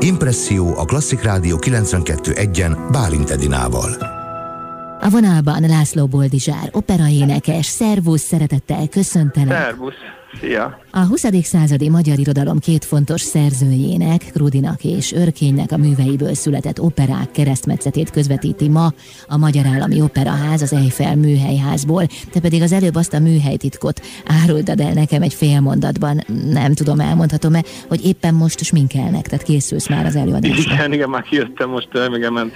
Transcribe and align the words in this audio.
Impresszió 0.00 0.78
a 0.78 0.84
Klasszik 0.84 1.22
Rádió 1.22 1.58
92.1-en 1.60 2.88
Bálint 2.92 3.30
Edinával. 3.30 3.90
A 5.00 5.08
vonalban 5.10 5.62
László 5.68 6.06
Boldizsár, 6.06 6.68
operaénekes, 6.72 7.66
szervusz, 7.66 8.22
szeretettel 8.22 8.88
köszöntelek. 8.88 9.62
Szervusz! 9.62 9.94
Szia! 10.40 10.78
A 10.90 10.98
20. 10.98 11.24
századi 11.42 11.88
magyar 11.88 12.18
irodalom 12.18 12.58
két 12.58 12.84
fontos 12.84 13.20
szerzőjének, 13.20 14.20
Krudinak 14.32 14.84
és 14.84 15.12
Örkénynek 15.12 15.72
a 15.72 15.76
műveiből 15.76 16.34
született 16.34 16.80
operák 16.80 17.30
keresztmetszetét 17.30 18.10
közvetíti 18.10 18.68
ma 18.68 18.92
a 19.28 19.36
Magyar 19.36 19.66
Állami 19.66 20.00
Operaház 20.00 20.62
az 20.62 20.72
Eiffel 20.72 21.16
műhelyházból. 21.16 22.06
Te 22.32 22.40
pedig 22.40 22.62
az 22.62 22.72
előbb 22.72 22.94
azt 22.94 23.14
a 23.14 23.18
műhelytitkot 23.18 24.00
árultad 24.26 24.80
el 24.80 24.92
nekem 24.92 25.22
egy 25.22 25.34
fél 25.34 25.60
mondatban. 25.60 26.20
Nem 26.50 26.74
tudom, 26.74 27.00
elmondhatom-e, 27.00 27.62
hogy 27.88 28.04
éppen 28.04 28.34
most 28.34 28.64
sminkelnek, 28.64 29.28
tehát 29.28 29.44
készülsz 29.44 29.88
már 29.88 30.06
az 30.06 30.16
előadásra. 30.16 30.74
Igen, 30.74 30.92
igen, 30.92 31.08
már 31.08 31.22
kijöttem 31.22 31.70
most, 31.70 31.88
igen, 32.14 32.52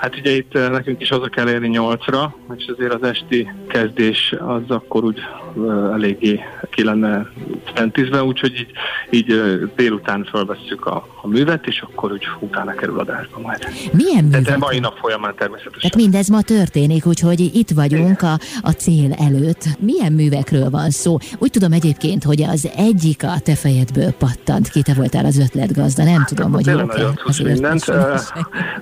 Hát 0.00 0.16
ugye 0.16 0.30
itt 0.30 0.54
eh, 0.54 0.70
nekünk 0.70 1.00
is 1.00 1.08
haza 1.08 1.28
kell 1.28 1.48
érni 1.48 1.68
nyolcra, 1.68 2.34
és 2.56 2.72
azért 2.76 2.94
az 2.94 3.02
esti 3.02 3.50
kezdés 3.68 4.34
az 4.38 4.62
akkor 4.68 5.04
úgy 5.04 5.18
uh, 5.54 5.92
eléggé 5.92 6.40
ki 6.70 6.84
lenne 6.84 7.26
fentizve, 7.74 8.22
úgyhogy 8.22 8.52
így, 8.52 8.70
így 9.10 9.32
uh, 9.32 9.62
délután 9.76 10.28
felvesszük 10.30 10.86
a, 10.86 11.06
a 11.22 11.28
művet, 11.28 11.66
és 11.66 11.80
akkor 11.80 12.12
úgy 12.12 12.26
utána 12.38 12.74
kerül 12.74 12.98
adásba 12.98 13.40
majd. 13.40 13.66
Milyen 13.92 14.24
művet? 14.24 14.42
De 14.42 14.56
mai 14.56 14.78
nap 14.78 14.96
folyamán 14.98 15.34
természetesen. 15.34 15.80
Tehát 15.80 15.96
mindez 15.96 16.28
ma 16.28 16.42
történik, 16.42 17.06
úgyhogy 17.06 17.40
itt 17.40 17.70
vagyunk 17.70 18.22
a, 18.22 18.38
a 18.60 18.70
cél 18.70 19.12
előtt. 19.12 19.64
Milyen 19.78 20.12
művekről 20.12 20.70
van 20.70 20.90
szó? 20.90 21.16
Úgy 21.38 21.50
tudom 21.50 21.72
egyébként, 21.72 22.24
hogy 22.24 22.42
az 22.42 22.70
egyik 22.76 23.22
a 23.22 23.38
te 23.44 23.54
fejedből 23.54 24.10
pattant 24.10 24.68
ki, 24.68 24.82
te 24.82 24.94
voltál 24.94 25.24
az 25.24 25.38
ötletgazda, 25.38 26.04
nem 26.04 26.24
tudom, 26.24 26.52
hogy 26.52 26.66
jó 26.66 26.78
az 27.24 27.38
mindent. 27.38 27.84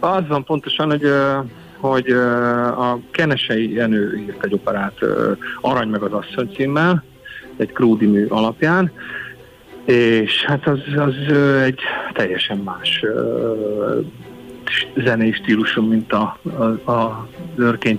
Az 0.00 0.26
van 0.28 0.44
pontosan, 0.44 0.88
hogy 0.88 1.07
hogy 1.76 2.10
a 2.76 2.98
Kenesei 3.10 3.72
Jenő 3.72 4.18
írt 4.18 4.44
egy 4.44 4.52
operát 4.52 4.98
Arany 5.60 5.88
meg 5.88 6.02
az 6.02 6.12
asszony 6.12 6.52
címmel, 6.54 7.04
egy 7.56 7.72
Krúdi 7.72 8.06
mű 8.06 8.26
alapján, 8.26 8.92
és 9.84 10.44
hát 10.44 10.66
az, 10.66 10.80
az 10.96 11.34
egy 11.62 11.80
teljesen 12.12 12.58
más 12.58 13.04
zenei 14.96 15.32
stílusú, 15.32 15.82
mint 15.82 16.12
a, 16.12 16.38
a, 16.84 16.90
a 16.92 17.28
Örkény 17.56 17.98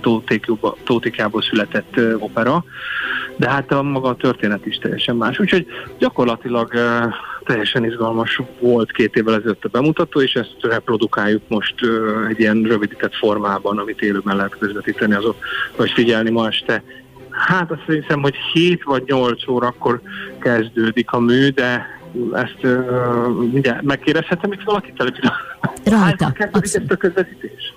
Tótékából 0.84 1.42
született 1.42 2.00
opera, 2.18 2.64
de 3.36 3.50
hát 3.50 3.72
a 3.72 3.82
maga 3.82 4.08
a 4.08 4.16
történet 4.16 4.66
is 4.66 4.76
teljesen 4.76 5.16
más. 5.16 5.38
Úgyhogy 5.38 5.66
gyakorlatilag 5.98 6.72
teljesen 7.50 7.84
izgalmas 7.84 8.40
volt 8.60 8.92
két 8.92 9.16
évvel 9.16 9.34
ezelőtt 9.34 9.64
a 9.64 9.68
bemutató, 9.68 10.20
és 10.20 10.32
ezt 10.32 10.56
reprodukáljuk 10.60 11.42
most 11.48 11.74
egy 12.28 12.40
ilyen 12.40 12.62
rövidített 12.62 13.14
formában, 13.14 13.78
amit 13.78 14.00
élőben 14.00 14.36
lehet 14.36 14.58
közvetíteni, 14.58 15.14
azok, 15.14 15.36
vagy 15.76 15.90
figyelni 15.90 16.30
ma 16.30 16.46
este. 16.46 16.82
Hát 17.30 17.70
azt 17.70 17.82
hiszem, 17.86 18.22
hogy 18.22 18.34
7 18.52 18.82
vagy 18.84 19.02
8 19.06 19.48
órakor 19.48 20.00
kezdődik 20.40 21.12
a 21.12 21.20
mű, 21.20 21.48
de 21.48 21.86
ezt 22.32 22.58
uh, 22.62 23.28
mindjárt 23.52 23.82
megkérdezhetem 23.82 24.52
itt 24.52 24.62
valakit 24.64 25.00
előtt? 25.00 25.18
Rajta. 25.84 26.32
Kezdődik 26.32 26.92
a 26.92 26.96
közvetítés? 26.96 27.74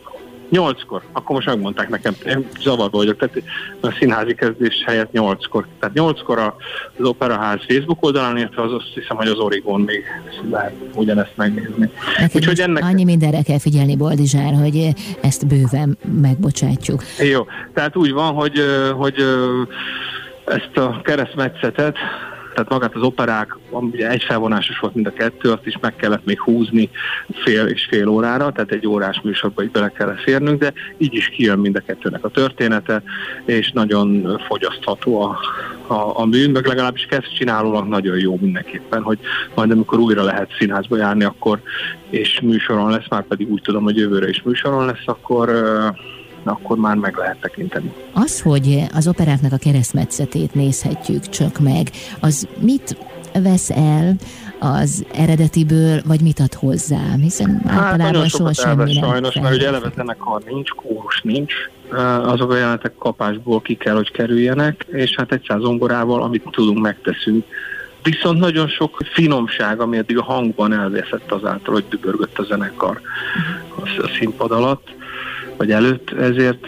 Nyolckor, 0.49 1.01
akkor 1.11 1.35
most 1.35 1.47
megmondták 1.47 1.89
nekem, 1.89 2.13
én 2.25 2.47
zavarba 2.59 2.97
vagyok, 2.97 3.17
tehát 3.17 3.41
a 3.81 3.95
színházi 3.99 4.35
kezdés 4.35 4.83
helyett 4.85 5.11
nyolckor. 5.11 5.67
Tehát 5.79 5.95
nyolckor 5.95 6.39
az 6.39 7.05
Operaház 7.05 7.59
Facebook 7.67 8.05
oldalán, 8.05 8.37
illetve 8.37 8.61
az 8.61 8.71
azt 8.71 8.91
hiszem, 8.93 9.17
hogy 9.17 9.27
az 9.27 9.37
Origon 9.37 9.81
még 9.81 10.03
lehet 10.49 10.73
ugyanezt 10.95 11.33
megnézni. 11.35 11.89
Úgyhogy 12.33 12.59
ennek... 12.59 12.83
Annyi 12.83 13.03
mindenre 13.03 13.41
kell 13.41 13.59
figyelni, 13.59 13.95
Boldizsár, 13.95 14.53
hogy 14.53 14.93
ezt 15.21 15.47
bőven 15.47 15.97
megbocsátjuk. 16.21 17.03
Jó, 17.19 17.45
tehát 17.73 17.95
úgy 17.95 18.11
van, 18.11 18.33
hogy, 18.33 18.59
hogy 18.95 19.15
ezt 20.45 20.77
a 20.77 21.01
keresztmetszetet 21.03 21.97
tehát 22.53 22.69
magát 22.69 22.95
az 22.95 23.01
operák, 23.01 23.57
ugye 23.69 24.09
egy 24.09 24.23
felvonásos 24.23 24.79
volt 24.79 24.93
mind 24.93 25.07
a 25.07 25.13
kettő, 25.13 25.51
azt 25.51 25.65
is 25.65 25.77
meg 25.81 25.95
kellett 25.95 26.25
még 26.25 26.39
húzni 26.39 26.89
fél 27.43 27.65
és 27.65 27.87
fél 27.89 28.07
órára, 28.07 28.51
tehát 28.51 28.71
egy 28.71 28.87
órás 28.87 29.21
műsorba 29.23 29.63
is 29.63 29.69
bele 29.69 29.89
kellett 29.89 30.21
férnünk, 30.21 30.59
de 30.59 30.73
így 30.97 31.13
is 31.13 31.27
kijön 31.27 31.59
mind 31.59 31.75
a 31.75 31.83
kettőnek 31.85 32.23
a 32.23 32.29
története, 32.29 33.03
és 33.45 33.71
nagyon 33.71 34.39
fogyasztható 34.47 35.21
a, 35.21 35.39
a, 35.87 36.19
a 36.19 36.25
mű, 36.25 36.51
meg 36.51 36.65
legalábbis 36.65 37.05
kezd 37.05 37.33
csinálólag 37.37 37.87
nagyon 37.87 38.17
jó 38.17 38.37
mindenképpen, 38.41 39.01
hogy 39.01 39.19
majd 39.55 39.71
amikor 39.71 39.99
újra 39.99 40.23
lehet 40.23 40.55
színházba 40.57 40.97
járni, 40.97 41.23
akkor 41.23 41.61
és 42.09 42.39
műsoron 42.41 42.89
lesz, 42.89 43.07
már 43.09 43.23
pedig 43.23 43.51
úgy 43.51 43.61
tudom, 43.61 43.83
hogy 43.83 43.97
jövőre 43.97 44.29
is 44.29 44.41
műsoron 44.41 44.85
lesz, 44.85 45.03
akkor 45.05 45.49
akkor 46.51 46.77
már 46.77 46.95
meg 46.95 47.15
lehet 47.17 47.37
tekinteni. 47.41 47.93
Az, 48.13 48.41
hogy 48.41 48.83
az 48.93 49.07
operáknak 49.07 49.51
a 49.51 49.57
keresztmetszetét 49.57 50.53
nézhetjük 50.53 51.29
csak 51.29 51.59
meg, 51.59 51.89
az 52.19 52.47
mit 52.59 52.97
vesz 53.43 53.69
el 53.69 54.15
az 54.59 55.05
eredetiből, 55.13 56.01
vagy 56.05 56.21
mit 56.21 56.39
ad 56.39 56.53
hozzá? 56.53 57.15
Hiszen 57.21 57.61
hát 57.67 57.81
általában 57.81 58.27
soha 58.27 58.53
semmi 58.53 58.93
nem 58.93 59.03
sajnos, 59.03 59.35
mert 59.35 59.55
ugye 59.55 59.67
eleve 59.67 59.91
zenekar 59.95 60.41
nincs, 60.47 60.69
kórus 60.69 61.21
nincs, 61.21 61.53
azok 62.23 62.51
a 62.51 62.55
jelenetek 62.55 62.95
kapásból 62.97 63.61
ki 63.61 63.75
kell, 63.75 63.95
hogy 63.95 64.11
kerüljenek, 64.11 64.85
és 64.91 65.15
hát 65.17 65.31
egy 65.31 65.45
százongorával, 65.47 66.23
amit 66.23 66.47
tudunk, 66.51 66.79
megteszünk. 66.79 67.45
Viszont 68.03 68.39
nagyon 68.39 68.67
sok 68.67 68.97
finomság, 69.13 69.79
ami 69.79 69.97
eddig 69.97 70.17
a 70.17 70.23
hangban 70.23 70.73
elvészett 70.73 71.31
azáltal, 71.31 71.73
hogy 71.73 71.85
dübörgött 71.89 72.37
a 72.37 72.43
zenekar 72.43 73.01
a 73.97 74.09
színpad 74.19 74.51
alatt, 74.51 74.95
vagy 75.63 75.71
előtt, 75.71 76.11
ezért 76.11 76.65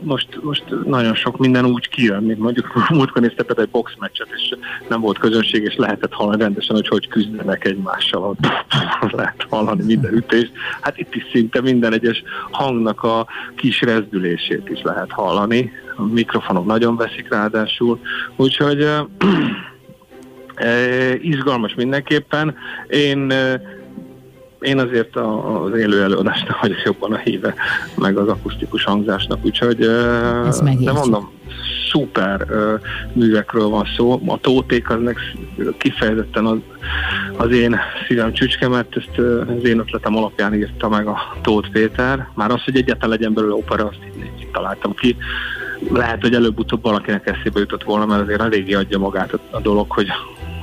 most, 0.00 0.28
most 0.42 0.64
nagyon 0.84 1.14
sok 1.14 1.38
minden 1.38 1.64
úgy 1.64 1.88
kijön, 1.88 2.22
mint 2.22 2.38
mondjuk 2.38 2.72
múltkor 2.98 3.22
nézte 3.22 3.44
egy 3.56 3.68
boxmeccset, 3.68 4.28
és 4.36 4.56
nem 4.88 5.00
volt 5.00 5.18
közönség, 5.18 5.62
és 5.62 5.74
lehetett 5.76 6.12
hallani 6.12 6.42
rendesen, 6.42 6.76
hogy 6.76 6.88
hogy 6.88 7.08
küzdenek 7.08 7.64
egymással, 7.64 8.36
lehet 9.10 9.46
hallani 9.48 9.84
minden 9.84 10.12
ütést. 10.12 10.52
Hát 10.80 10.98
itt 10.98 11.14
is 11.14 11.26
szinte 11.32 11.60
minden 11.60 11.92
egyes 11.92 12.22
hangnak 12.50 13.02
a 13.02 13.26
kis 13.56 13.80
rezdülését 13.80 14.68
is 14.68 14.80
lehet 14.82 15.10
hallani. 15.10 15.72
A 15.96 16.02
mikrofonok 16.02 16.66
nagyon 16.66 16.96
veszik 16.96 17.28
ráadásul, 17.30 18.00
úgyhogy 18.36 18.88
izgalmas 21.22 21.74
mindenképpen. 21.74 22.54
Én 22.88 23.32
én 24.62 24.78
azért 24.78 25.16
az 25.16 25.78
élő 25.78 26.02
előadásnak 26.02 26.60
vagyok 26.60 26.82
jobban 26.84 27.12
a 27.12 27.16
híve, 27.16 27.54
meg 27.96 28.16
az 28.16 28.28
akusztikus 28.28 28.84
hangzásnak, 28.84 29.44
úgyhogy 29.44 29.76
de 29.76 30.92
mondom, 30.92 31.30
szuper 31.90 32.46
művekről 33.12 33.68
van 33.68 33.86
szó. 33.96 34.20
A 34.26 34.38
tóték 34.40 34.90
az 34.90 35.00
meg 35.02 35.16
kifejezetten 35.78 36.46
az, 36.46 36.58
az 37.36 37.50
én 37.50 37.78
szívem 38.06 38.32
csücske, 38.32 38.68
mert 38.68 38.96
ezt 38.96 39.18
az 39.58 39.64
én 39.64 39.78
ötletem 39.78 40.16
alapján 40.16 40.54
írta 40.54 40.88
meg 40.88 41.06
a 41.06 41.36
Tóth 41.40 41.70
Péter. 41.70 42.28
Már 42.34 42.50
az, 42.50 42.64
hogy 42.64 42.76
egyáltalán 42.76 43.16
legyen 43.16 43.32
belőle 43.34 43.54
opera, 43.54 43.84
azt 43.84 43.98
így 44.40 44.48
találtam 44.52 44.94
ki. 44.94 45.16
Lehet, 45.90 46.20
hogy 46.20 46.34
előbb-utóbb 46.34 46.82
valakinek 46.82 47.26
eszébe 47.26 47.60
jutott 47.60 47.82
volna, 47.82 48.06
mert 48.06 48.22
azért 48.22 48.40
eléggé 48.40 48.72
adja 48.72 48.98
magát 48.98 49.32
a, 49.32 49.38
a 49.50 49.60
dolog, 49.60 49.90
hogy 49.90 50.08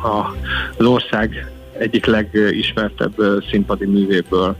a, 0.04 0.36
az 0.78 0.86
ország 0.86 1.52
egyik 1.80 2.06
legismertebb 2.06 3.14
színpadi 3.52 3.86
művéből 3.86 4.56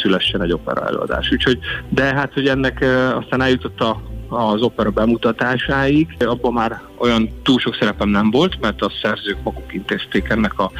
szülessen 0.00 0.42
egy 0.42 0.52
opera 0.52 0.86
előadás. 0.86 1.30
Úgyhogy, 1.32 1.58
de 1.88 2.02
hát, 2.02 2.32
hogy 2.32 2.46
ennek 2.46 2.84
aztán 3.14 3.42
eljutott 3.42 3.80
a 3.80 4.12
az 4.28 4.62
opera 4.62 4.90
bemutatásáig. 4.90 6.16
Abban 6.18 6.52
már 6.52 6.80
olyan 6.98 7.28
túl 7.42 7.58
sok 7.58 7.76
szerepem 7.80 8.08
nem 8.08 8.30
volt, 8.30 8.60
mert 8.60 8.82
a 8.82 8.92
szerzők 9.02 9.42
maguk 9.42 9.74
intézték 9.74 10.28
ennek 10.28 10.58
a 10.58 10.70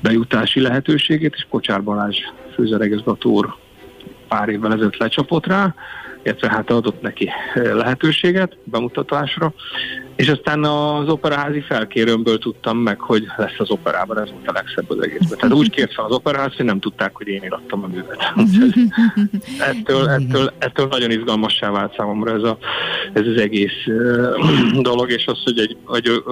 bejutási 0.00 0.60
lehetőségét, 0.60 1.34
és 1.36 1.46
Kocsár 1.50 1.82
Balázs 1.82 2.18
főzeregezgató 2.54 3.30
úr 3.30 3.54
pár 4.28 4.48
évvel 4.48 4.72
ezelőtt 4.72 4.96
lecsapott 4.96 5.46
rá, 5.46 5.74
illetve 6.22 6.48
hát 6.48 6.70
adott 6.70 7.00
neki 7.00 7.30
lehetőséget 7.54 8.56
bemutatásra, 8.64 9.52
és 10.18 10.28
aztán 10.28 10.64
az 10.64 11.08
operaházi 11.08 11.60
felkérőmből 11.60 12.38
tudtam 12.38 12.78
meg, 12.78 13.00
hogy 13.00 13.26
lesz 13.36 13.58
az 13.58 13.70
operában, 13.70 14.18
ez 14.18 14.30
volt 14.30 14.48
a 14.48 14.52
legszebb 14.52 14.90
az 14.90 15.02
egészben. 15.02 15.38
Tehát 15.38 15.54
úgy 15.54 15.70
kért 15.70 15.94
fel 15.94 16.04
az 16.04 16.14
operaház, 16.14 16.54
hogy 16.56 16.64
nem 16.64 16.80
tudták, 16.80 17.16
hogy 17.16 17.28
én 17.28 17.42
írattam 17.42 17.82
a 17.82 17.86
művet. 17.86 18.32
ettől, 19.72 20.08
ettől, 20.08 20.52
ettől 20.58 20.86
nagyon 20.86 21.10
izgalmassá 21.10 21.70
vált 21.70 21.94
számomra 21.96 22.34
ez, 22.34 22.42
a, 22.42 22.58
ez 23.12 23.26
az 23.26 23.40
egész 23.40 23.84
dolog, 24.80 25.10
és 25.10 25.26
az, 25.26 25.42
hogy 25.44 25.58
egy, 25.58 25.76
hogy, 25.84 26.22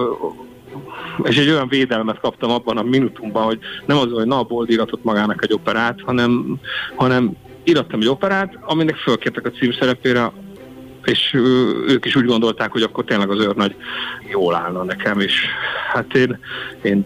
és 1.23 1.37
egy 1.37 1.49
olyan 1.49 1.67
védelmet 1.67 2.19
kaptam 2.19 2.51
abban 2.51 2.77
a 2.77 2.83
minutumban, 2.83 3.43
hogy 3.43 3.59
nem 3.85 3.97
az, 3.97 4.11
hogy 4.11 4.27
na, 4.27 4.43
Bold 4.43 4.69
iratott 4.69 5.03
magának 5.03 5.43
egy 5.43 5.53
operát, 5.53 6.01
hanem, 6.01 6.59
hanem 6.95 7.35
írattam 7.63 7.99
egy 7.99 8.07
operát, 8.07 8.57
aminek 8.61 8.95
fölkértek 8.95 9.45
a 9.45 9.51
címszerepére 9.51 10.31
és 11.07 11.33
ők 11.87 12.05
is 12.05 12.15
úgy 12.15 12.25
gondolták, 12.25 12.71
hogy 12.71 12.81
akkor 12.81 13.03
tényleg 13.03 13.29
az 13.29 13.39
őrnagy 13.39 13.75
jól 14.29 14.55
állna 14.55 14.83
nekem, 14.83 15.19
és 15.19 15.33
hát 15.93 16.15
én, 16.15 16.39
én 16.81 17.05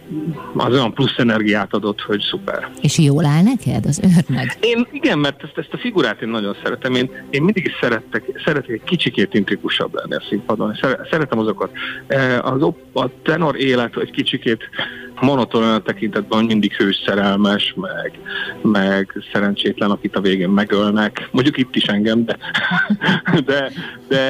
az 0.56 0.74
olyan 0.74 0.94
plusz 0.94 1.18
energiát 1.18 1.74
adott, 1.74 2.02
hogy 2.02 2.22
szuper. 2.22 2.70
És 2.82 2.98
jól 2.98 3.26
áll 3.26 3.44
neked 3.44 3.86
az 3.86 4.02
őrnagy? 4.04 4.58
Én 4.60 4.88
igen, 4.92 5.20
mert 5.20 5.44
ezt, 5.44 5.58
ezt 5.58 5.74
a 5.74 5.78
figurát 5.78 6.22
én 6.22 6.30
nagyon 6.30 6.56
szeretem. 6.64 6.96
Én, 6.96 7.12
én 7.30 7.44
mindig 7.44 7.66
is 7.66 7.78
szerettek, 7.82 8.42
szeretek 8.46 8.70
egy 8.70 8.84
kicsikét 8.84 9.34
intrikusabb 9.34 9.94
lenni 9.94 10.16
a 10.16 10.24
színpadon. 10.30 10.80
Szeretem 11.10 11.40
azokat. 11.40 11.72
E, 12.08 12.40
az, 12.40 12.62
a 12.94 13.10
tenor 13.24 13.60
élet 13.60 13.98
egy 13.98 14.12
kicsikét 14.12 14.70
monoton 15.22 15.64
olyan 15.64 15.84
tekintetben, 15.84 16.46
mindig 16.46 16.74
hős 16.74 17.02
szerelmes, 17.06 17.74
meg, 17.76 18.20
meg 18.62 19.24
szerencsétlen, 19.34 19.92
akit 19.92 20.16
a 20.16 20.22
végén 20.22 20.50
megölnek. 20.50 21.30
Mondjuk 21.32 21.58
itt 21.58 21.76
is 21.76 21.84
engem, 21.84 22.26
de, 22.26 22.38
de, 23.46 23.72
de 24.08 24.22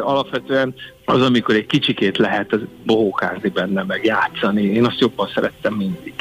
alapvetően 0.00 0.74
az, 1.04 1.22
amikor 1.22 1.54
egy 1.54 1.66
kicsikét 1.66 2.16
lehet 2.16 2.58
bohókázni 2.84 3.48
benne, 3.48 3.82
meg 3.82 4.04
játszani. 4.04 4.62
Én 4.62 4.84
azt 4.84 5.00
jobban 5.00 5.28
szerettem 5.34 5.74
mindig. 5.74 6.14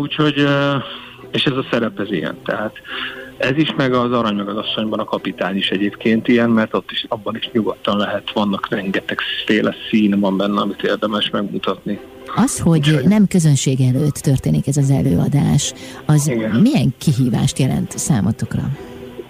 Úgyhogy, 0.00 0.46
és 1.30 1.44
ez 1.44 1.56
a 1.56 1.66
szerep 1.70 2.00
ez 2.00 2.10
ilyen. 2.10 2.36
Tehát 2.44 2.76
ez 3.36 3.56
is, 3.56 3.74
meg 3.76 3.92
az 3.92 4.12
arany, 4.12 4.34
meg 4.34 4.48
az 4.48 4.56
asszonyban 4.56 4.98
a 4.98 5.04
kapitány 5.04 5.56
is 5.56 5.70
egyébként 5.70 6.28
ilyen, 6.28 6.50
mert 6.50 6.74
ott 6.74 6.90
is, 6.90 7.04
abban 7.08 7.36
is 7.36 7.50
nyugodtan 7.52 7.96
lehet, 7.96 8.32
vannak 8.32 8.68
rengeteg 8.68 9.20
féle 9.46 9.74
szín 9.90 10.20
van 10.20 10.36
benne, 10.36 10.60
amit 10.60 10.82
érdemes 10.82 11.30
megmutatni. 11.30 12.00
Az, 12.36 12.58
hogy 12.58 13.00
nem 13.04 13.26
közönség 13.26 13.80
előtt 13.80 14.14
történik 14.14 14.66
ez 14.66 14.76
az 14.76 14.90
előadás, 14.90 15.74
az 16.06 16.28
Igen. 16.28 16.50
milyen 16.50 16.94
kihívást 16.98 17.58
jelent 17.58 17.98
számotokra? 17.98 18.62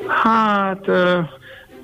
Hát 0.07 0.87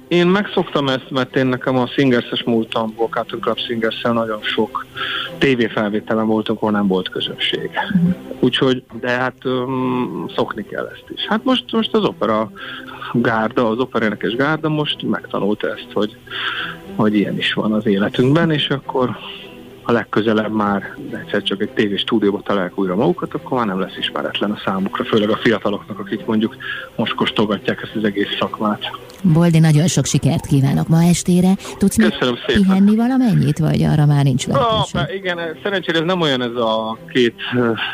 én 0.08 0.26
megszoktam 0.26 0.88
ezt, 0.88 1.11
mert 1.11 1.37
én 1.37 1.46
nekem 1.46 1.76
a 1.76 1.87
Singers-es 1.87 2.43
múltamból, 2.43 3.08
Cartoon 3.08 3.40
Club 3.40 3.58
singers 3.58 4.00
nagyon 4.02 4.43
sok 4.43 4.87
tévéfelvételen 5.38 6.26
voltunk, 6.26 6.58
ahol 6.58 6.70
nem 6.70 6.87
volt 6.87 7.08
közönség. 7.08 7.70
Uh-huh. 7.94 8.14
Úgyhogy, 8.40 8.82
de 9.00 9.11
hát 9.11 9.44
um, 9.44 10.26
szokni 10.37 10.64
kell 10.64 10.87
ezt 10.93 11.05
is. 11.14 11.26
Hát 11.28 11.44
most, 11.44 11.64
most 11.72 11.94
az 11.94 12.05
opera 12.05 12.50
gárda, 13.12 13.69
az 13.69 13.78
operénekes 13.78 14.34
gárda 14.37 14.69
most 14.69 15.02
megtanulta 15.02 15.69
ezt, 15.69 15.88
hogy, 15.93 16.16
hogy 16.96 17.14
ilyen 17.14 17.38
is 17.38 17.52
van 17.52 17.72
az 17.72 17.87
életünkben, 17.87 18.50
és 18.50 18.69
akkor 18.69 19.16
a 19.85 19.93
legközelebb 19.93 20.53
már 20.53 20.97
egyszer 21.13 21.43
csak 21.43 21.61
egy 21.61 21.71
tévés 21.71 22.01
stúdióba 22.01 22.41
találják 22.45 22.79
újra 22.79 22.95
magukat, 22.95 23.35
akkor 23.35 23.59
már 23.59 23.67
nem 23.67 23.81
lesz 23.81 23.97
ismeretlen 23.99 24.51
a 24.51 24.61
számukra, 24.65 25.05
főleg 25.05 25.31
a 25.31 25.37
fiataloknak, 25.37 25.99
akik 25.99 26.27
mondjuk 26.27 26.57
most 26.97 27.15
kóstolgatják 27.15 27.83
ezt 27.83 27.97
az 27.97 28.05
egész 28.05 28.37
szakmát. 28.39 28.91
Boldi, 29.23 29.59
nagyon 29.59 29.87
sok 29.87 30.05
sikert 30.05 30.47
kívánok 30.47 30.89
ma 30.89 31.03
estére. 31.03 31.53
Tudsz 31.79 31.97
Köszönöm 31.97 32.39
még 32.47 32.57
pihenni 32.57 32.97
valamennyit, 32.97 33.59
vagy 33.59 33.83
arra 33.83 34.07
már 34.07 34.25
nincs 34.25 34.47
lehetőség? 34.47 35.01
Ah, 35.01 35.15
igen, 35.15 35.39
szerencsére 35.63 35.99
ez 35.99 36.05
nem 36.05 36.21
olyan 36.21 36.43
ez 36.43 36.55
a 36.55 36.99
két, 37.13 37.35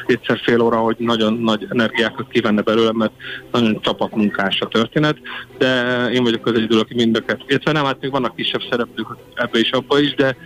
kétszer 0.07 0.39
fél 0.43 0.61
óra, 0.61 0.77
hogy 0.77 0.97
nagyon 0.99 1.33
nagy 1.33 1.67
energiákat 1.69 2.29
kívánne 2.29 2.63
belőle, 2.63 2.93
mert 2.93 3.13
nagyon 3.53 3.81
csapatmunkás 3.81 4.61
a 4.61 4.69
történet, 4.69 5.17
de 5.59 6.05
én 6.13 6.23
vagyok 6.23 6.47
az 6.47 6.55
egyedül, 6.55 6.79
aki 6.79 6.95
mindeket. 6.95 7.43
Illetve 7.47 7.73
nem, 7.73 7.85
hát 7.85 8.01
még 8.01 8.11
vannak 8.11 8.35
kisebb 8.35 8.63
szereplők 8.71 9.07
ebbe 9.35 9.59
is, 9.59 9.71
abba 9.71 10.01
is, 10.01 10.15
de 10.15 10.37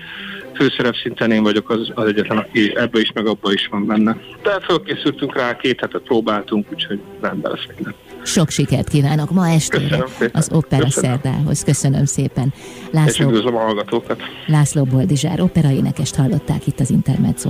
főszerep 0.55 0.95
szinten 0.95 1.31
én 1.31 1.43
vagyok 1.43 1.71
az, 1.71 1.91
az 1.95 2.07
egyetlen, 2.07 2.39
aki 2.39 2.73
ebbe 2.77 3.01
is, 3.01 3.13
meg 3.13 3.27
abba 3.27 3.53
is 3.53 3.67
van 3.71 3.87
benne. 3.87 4.17
De 4.43 4.61
fölkészültünk 4.61 5.37
rá, 5.37 5.57
két 5.57 5.81
hetet 5.81 6.03
próbáltunk, 6.03 6.67
úgyhogy 6.73 7.01
rendben 7.21 7.53
lesz 7.53 7.67
minden. 7.75 7.95
Sok 8.25 8.51
sikert 8.51 8.89
kívánok 8.89 9.31
ma 9.31 9.49
estére 9.49 10.05
az 10.33 10.49
Opera 10.53 10.85
Köszönöm. 10.85 11.11
Szerdához. 11.21 11.65
Köszönöm 11.65 12.05
szépen. 12.05 12.53
László, 12.91 13.11
És 13.11 13.19
üdvözlöm 13.19 13.57
a 13.57 13.61
hallgatókat. 13.61 14.23
László 14.47 14.85
Boldizsár 14.85 15.41
operaénekest 15.41 16.15
hallották 16.15 16.67
itt 16.67 16.81
az 16.81 16.91
Intermezzo 16.91 17.43